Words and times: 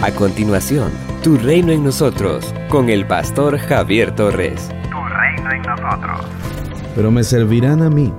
A 0.00 0.12
continuación, 0.12 0.92
Tu 1.24 1.36
reino 1.38 1.72
en 1.72 1.82
nosotros, 1.82 2.54
con 2.70 2.88
el 2.88 3.04
pastor 3.04 3.58
Javier 3.58 4.14
Torres. 4.14 4.68
Tu 4.84 4.96
reino 4.96 5.50
en 5.50 5.62
nosotros. 5.62 6.20
Pero 6.94 7.10
me 7.10 7.24
servirán 7.24 7.82
a 7.82 7.90
mí, 7.90 8.12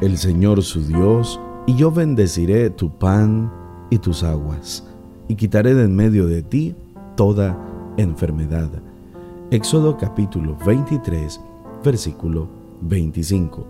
el 0.00 0.16
Señor 0.16 0.62
su 0.62 0.86
Dios, 0.86 1.40
y 1.66 1.74
yo 1.74 1.90
bendeciré 1.90 2.70
tu 2.70 2.96
pan 2.96 3.52
y 3.90 3.98
tus 3.98 4.22
aguas, 4.22 4.86
y 5.26 5.34
quitaré 5.34 5.74
de 5.74 5.82
en 5.82 5.96
medio 5.96 6.28
de 6.28 6.44
ti 6.44 6.76
toda 7.16 7.58
enfermedad. 7.96 8.70
Éxodo 9.50 9.96
capítulo 9.96 10.56
23, 10.64 11.40
versículo 11.84 12.48
25. 12.82 13.66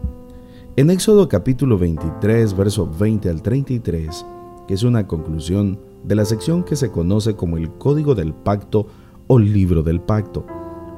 En 0.76 0.90
Éxodo 0.90 1.30
capítulo 1.30 1.78
23, 1.78 2.54
verso 2.54 2.86
20 2.86 3.30
al 3.30 3.40
33, 3.40 4.26
que 4.68 4.74
es 4.74 4.82
una 4.82 5.06
conclusión 5.06 5.93
de 6.04 6.14
la 6.14 6.24
sección 6.24 6.62
que 6.62 6.76
se 6.76 6.90
conoce 6.90 7.34
como 7.34 7.56
el 7.56 7.70
Código 7.72 8.14
del 8.14 8.34
Pacto 8.34 8.86
o 9.26 9.38
Libro 9.38 9.82
del 9.82 10.00
Pacto. 10.00 10.46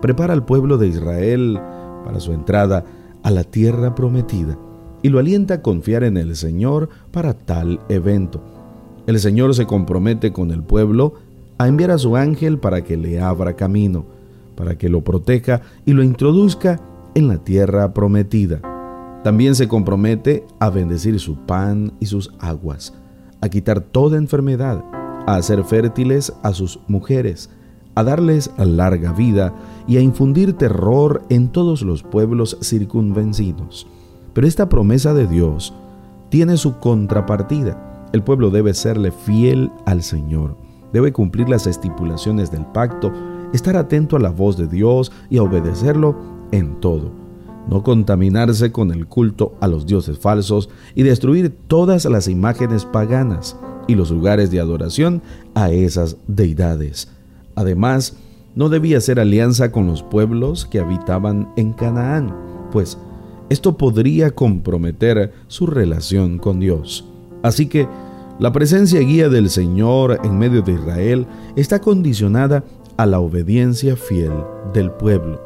Prepara 0.02 0.32
al 0.32 0.44
pueblo 0.44 0.78
de 0.78 0.88
Israel 0.88 1.58
para 2.04 2.20
su 2.20 2.32
entrada 2.32 2.84
a 3.22 3.30
la 3.30 3.44
tierra 3.44 3.94
prometida 3.94 4.58
y 5.02 5.08
lo 5.08 5.18
alienta 5.18 5.54
a 5.54 5.62
confiar 5.62 6.04
en 6.04 6.16
el 6.16 6.36
Señor 6.36 6.88
para 7.10 7.34
tal 7.34 7.80
evento. 7.88 8.40
El 9.06 9.18
Señor 9.20 9.54
se 9.54 9.66
compromete 9.66 10.32
con 10.32 10.50
el 10.50 10.62
pueblo 10.62 11.14
a 11.58 11.68
enviar 11.68 11.90
a 11.92 11.98
su 11.98 12.16
ángel 12.16 12.58
para 12.58 12.82
que 12.82 12.96
le 12.96 13.20
abra 13.20 13.54
camino, 13.54 14.04
para 14.56 14.76
que 14.76 14.88
lo 14.88 15.02
proteja 15.02 15.62
y 15.84 15.92
lo 15.92 16.02
introduzca 16.02 16.80
en 17.14 17.28
la 17.28 17.38
tierra 17.38 17.94
prometida. 17.94 18.60
También 19.22 19.54
se 19.54 19.68
compromete 19.68 20.44
a 20.60 20.70
bendecir 20.70 21.18
su 21.18 21.36
pan 21.46 21.92
y 22.00 22.06
sus 22.06 22.32
aguas, 22.38 22.94
a 23.40 23.48
quitar 23.48 23.80
toda 23.80 24.18
enfermedad, 24.18 24.84
a 25.26 25.36
hacer 25.36 25.62
fértiles 25.64 26.32
a 26.42 26.52
sus 26.52 26.78
mujeres, 26.88 27.50
a 27.94 28.04
darles 28.04 28.50
larga 28.58 29.12
vida 29.12 29.52
y 29.86 29.96
a 29.96 30.00
infundir 30.00 30.52
terror 30.54 31.22
en 31.28 31.48
todos 31.48 31.82
los 31.82 32.02
pueblos 32.02 32.56
circunvencinos. 32.62 33.86
Pero 34.32 34.46
esta 34.46 34.68
promesa 34.68 35.14
de 35.14 35.26
Dios 35.26 35.74
tiene 36.28 36.56
su 36.56 36.78
contrapartida. 36.78 38.08
El 38.12 38.22
pueblo 38.22 38.50
debe 38.50 38.74
serle 38.74 39.10
fiel 39.10 39.70
al 39.84 40.02
Señor, 40.02 40.56
debe 40.92 41.12
cumplir 41.12 41.48
las 41.48 41.66
estipulaciones 41.66 42.50
del 42.50 42.64
pacto, 42.66 43.12
estar 43.52 43.76
atento 43.76 44.16
a 44.16 44.20
la 44.20 44.30
voz 44.30 44.56
de 44.56 44.66
Dios 44.66 45.10
y 45.28 45.38
a 45.38 45.42
obedecerlo 45.42 46.16
en 46.52 46.80
todo. 46.80 47.10
No 47.68 47.82
contaminarse 47.82 48.70
con 48.70 48.92
el 48.92 49.08
culto 49.08 49.54
a 49.60 49.66
los 49.66 49.86
dioses 49.86 50.18
falsos 50.18 50.68
y 50.94 51.02
destruir 51.02 51.56
todas 51.66 52.04
las 52.04 52.28
imágenes 52.28 52.84
paganas 52.84 53.56
y 53.86 53.94
los 53.94 54.10
lugares 54.10 54.50
de 54.50 54.60
adoración 54.60 55.22
a 55.54 55.70
esas 55.70 56.16
deidades. 56.26 57.08
Además, 57.54 58.16
no 58.54 58.68
debía 58.68 58.98
hacer 58.98 59.20
alianza 59.20 59.70
con 59.70 59.86
los 59.86 60.02
pueblos 60.02 60.66
que 60.66 60.80
habitaban 60.80 61.52
en 61.56 61.72
Canaán, 61.72 62.34
pues 62.72 62.98
esto 63.48 63.76
podría 63.76 64.30
comprometer 64.32 65.32
su 65.46 65.66
relación 65.66 66.38
con 66.38 66.58
Dios. 66.58 67.04
Así 67.42 67.66
que 67.66 67.86
la 68.38 68.52
presencia 68.52 69.00
guía 69.00 69.28
del 69.28 69.50
Señor 69.50 70.20
en 70.24 70.38
medio 70.38 70.62
de 70.62 70.72
Israel 70.72 71.26
está 71.54 71.80
condicionada 71.80 72.64
a 72.96 73.06
la 73.06 73.20
obediencia 73.20 73.96
fiel 73.96 74.32
del 74.74 74.90
pueblo. 74.90 75.40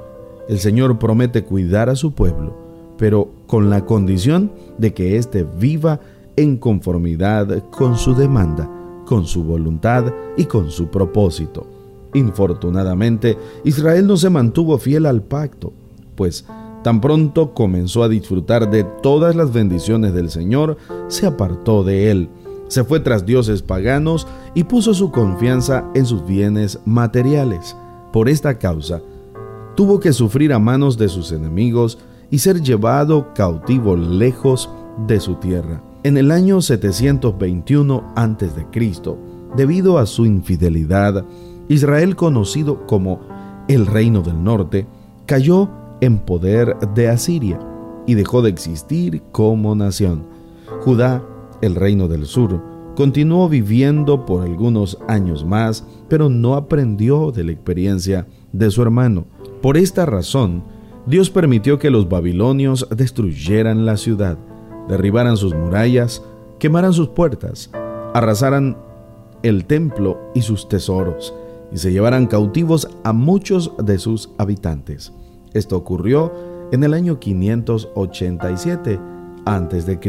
El 0.48 0.58
Señor 0.58 0.98
promete 0.98 1.44
cuidar 1.44 1.88
a 1.90 1.96
su 1.96 2.12
pueblo, 2.12 2.56
pero 2.96 3.30
con 3.46 3.70
la 3.70 3.84
condición 3.84 4.50
de 4.78 4.94
que 4.94 5.16
éste 5.16 5.44
viva 5.44 6.00
en 6.40 6.56
conformidad 6.56 7.64
con 7.70 7.98
su 7.98 8.14
demanda, 8.14 8.68
con 9.04 9.26
su 9.26 9.44
voluntad 9.44 10.12
y 10.38 10.44
con 10.44 10.70
su 10.70 10.88
propósito. 10.88 11.66
Infortunadamente, 12.14 13.36
Israel 13.64 14.06
no 14.06 14.16
se 14.16 14.30
mantuvo 14.30 14.78
fiel 14.78 15.04
al 15.04 15.22
pacto, 15.22 15.72
pues 16.16 16.46
tan 16.82 17.02
pronto 17.02 17.52
comenzó 17.52 18.02
a 18.02 18.08
disfrutar 18.08 18.70
de 18.70 18.84
todas 18.84 19.36
las 19.36 19.52
bendiciones 19.52 20.14
del 20.14 20.30
Señor, 20.30 20.78
se 21.08 21.26
apartó 21.26 21.84
de 21.84 22.10
él, 22.10 22.30
se 22.68 22.84
fue 22.84 23.00
tras 23.00 23.26
dioses 23.26 23.60
paganos 23.60 24.26
y 24.54 24.64
puso 24.64 24.94
su 24.94 25.10
confianza 25.10 25.84
en 25.94 26.06
sus 26.06 26.24
bienes 26.24 26.80
materiales. 26.86 27.76
Por 28.12 28.30
esta 28.30 28.58
causa, 28.58 29.02
tuvo 29.76 30.00
que 30.00 30.14
sufrir 30.14 30.54
a 30.54 30.58
manos 30.58 30.96
de 30.96 31.08
sus 31.08 31.32
enemigos 31.32 31.98
y 32.30 32.38
ser 32.38 32.62
llevado 32.62 33.34
cautivo 33.34 33.94
lejos 33.94 34.70
de 35.06 35.20
su 35.20 35.34
tierra. 35.34 35.82
En 36.02 36.16
el 36.16 36.30
año 36.30 36.62
721 36.62 38.12
a.C., 38.16 38.66
debido 39.54 39.98
a 39.98 40.06
su 40.06 40.24
infidelidad, 40.24 41.26
Israel, 41.68 42.16
conocido 42.16 42.86
como 42.86 43.20
el 43.68 43.84
Reino 43.84 44.22
del 44.22 44.42
Norte, 44.42 44.86
cayó 45.26 45.68
en 46.00 46.16
poder 46.16 46.74
de 46.94 47.10
Asiria 47.10 47.58
y 48.06 48.14
dejó 48.14 48.40
de 48.40 48.48
existir 48.48 49.22
como 49.30 49.74
nación. 49.74 50.24
Judá, 50.80 51.22
el 51.60 51.74
Reino 51.74 52.08
del 52.08 52.24
Sur, 52.24 52.62
continuó 52.96 53.50
viviendo 53.50 54.24
por 54.24 54.42
algunos 54.42 54.96
años 55.06 55.44
más, 55.44 55.86
pero 56.08 56.30
no 56.30 56.54
aprendió 56.54 57.30
de 57.30 57.44
la 57.44 57.52
experiencia 57.52 58.26
de 58.52 58.70
su 58.70 58.80
hermano. 58.80 59.26
Por 59.60 59.76
esta 59.76 60.06
razón, 60.06 60.64
Dios 61.04 61.28
permitió 61.28 61.78
que 61.78 61.90
los 61.90 62.08
babilonios 62.08 62.88
destruyeran 62.90 63.84
la 63.84 63.98
ciudad 63.98 64.38
derribaran 64.90 65.36
sus 65.36 65.54
murallas, 65.54 66.22
quemaran 66.58 66.92
sus 66.92 67.08
puertas, 67.08 67.70
arrasaran 68.12 68.76
el 69.42 69.64
templo 69.64 70.18
y 70.34 70.42
sus 70.42 70.68
tesoros, 70.68 71.32
y 71.72 71.78
se 71.78 71.92
llevaran 71.92 72.26
cautivos 72.26 72.88
a 73.04 73.12
muchos 73.12 73.72
de 73.78 73.98
sus 73.98 74.30
habitantes. 74.36 75.12
Esto 75.54 75.76
ocurrió 75.76 76.32
en 76.72 76.82
el 76.84 76.92
año 76.92 77.20
587 77.20 79.00
a.C. 79.44 80.00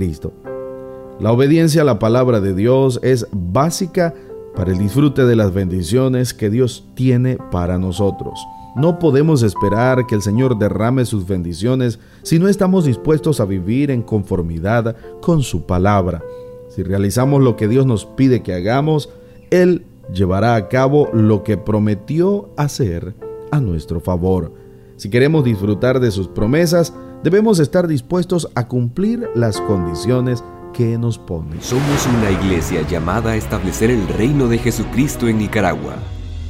La 1.20 1.32
obediencia 1.32 1.84
a 1.84 1.86
la 1.86 2.00
palabra 2.00 2.42
de 2.42 2.56
Dios 2.56 3.00
es 3.04 3.28
básica 3.32 4.16
para 4.56 4.72
el 4.72 4.80
disfrute 4.80 5.26
de 5.26 5.36
las 5.36 5.54
bendiciones 5.54 6.34
que 6.34 6.50
Dios 6.50 6.86
tiene 6.96 7.38
para 7.52 7.78
nosotros. 7.78 8.40
No 8.76 9.00
podemos 9.00 9.44
esperar 9.44 10.08
que 10.08 10.16
el 10.16 10.22
Señor 10.22 10.58
derrame 10.58 11.06
sus 11.06 11.28
bendiciones 11.28 12.00
si 12.24 12.40
no 12.40 12.48
estamos 12.48 12.86
dispuestos 12.86 13.42
a 13.42 13.46
vivir 13.46 13.92
en 13.92 14.02
conformidad 14.02 14.96
con 15.22 15.44
su 15.44 15.66
palabra. 15.66 16.24
Si 16.70 16.82
realizamos 16.82 17.42
lo 17.42 17.58
que 17.58 17.68
Dios 17.68 17.86
nos 17.86 18.06
pide 18.06 18.44
que 18.44 18.54
hagamos, 18.54 19.10
Él 19.50 19.86
llevará 20.14 20.56
a 20.56 20.70
cabo 20.70 21.10
lo 21.12 21.44
que 21.44 21.58
prometió 21.58 22.50
hacer 22.56 23.14
a 23.52 23.60
nuestro 23.60 24.00
favor. 24.00 24.54
Si 24.96 25.10
queremos 25.10 25.44
disfrutar 25.44 26.00
de 26.00 26.12
sus 26.12 26.30
promesas, 26.30 26.94
debemos 27.24 27.60
estar 27.60 27.88
dispuestos 27.88 28.48
a 28.56 28.70
cumplir 28.70 29.28
las 29.36 29.60
condiciones 29.60 30.46
que 30.74 30.98
nos 30.98 31.18
pone. 31.18 31.60
Somos 31.60 32.08
una 32.08 32.32
iglesia 32.32 32.88
llamada 32.88 33.32
a 33.32 33.36
establecer 33.36 33.90
el 33.90 34.08
reino 34.08 34.48
de 34.48 34.60
Jesucristo 34.60 35.28
en 35.28 35.40
Nicaragua. 35.40 35.96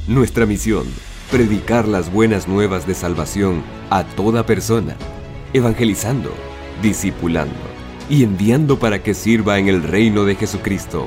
Nuestra 0.06 0.46
misión 0.46 0.84
predicar 1.32 1.88
las 1.88 2.12
buenas 2.12 2.46
nuevas 2.46 2.86
de 2.86 2.94
salvación 2.94 3.62
a 3.88 4.04
toda 4.04 4.44
persona, 4.44 4.96
evangelizando, 5.54 6.30
discipulando 6.82 7.54
y 8.10 8.22
enviando 8.22 8.78
para 8.78 9.02
que 9.02 9.14
sirva 9.14 9.58
en 9.58 9.66
el 9.66 9.82
reino 9.82 10.26
de 10.26 10.34
Jesucristo. 10.34 11.06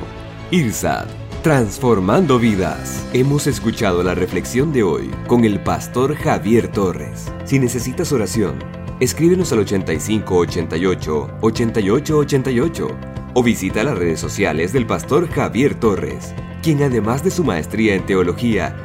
IRSAD, 0.50 1.06
transformando 1.44 2.40
vidas. 2.40 3.06
Hemos 3.14 3.46
escuchado 3.46 4.02
la 4.02 4.16
reflexión 4.16 4.74
de 4.74 4.82
hoy 4.82 5.12
con 5.28 5.46
el 5.46 5.60
pastor 5.60 6.16
Javier 6.16 6.70
Torres. 6.70 7.32
Si 7.44 7.60
necesitas 7.60 8.12
oración, 8.12 8.56
escríbenos 9.00 9.52
al 9.52 9.60
8588 9.60 11.38
8888 11.42 12.88
o 13.36 13.44
visita 13.44 13.84
las 13.84 13.96
redes 13.96 14.22
sociales 14.22 14.74
del 14.74 14.88
pastor 14.88 15.30
Javier 15.30 15.76
Torres 15.76 16.34
quien 16.66 16.82
además 16.82 17.24
de 17.24 17.30
su 17.30 17.44
maestría 17.44 17.94
en 17.94 18.08
teología, 18.08 18.85